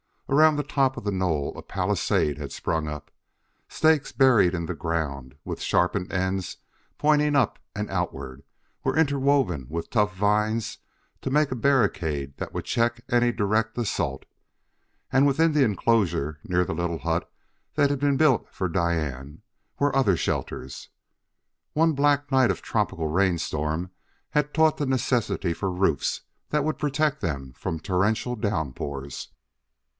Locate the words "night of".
22.31-22.61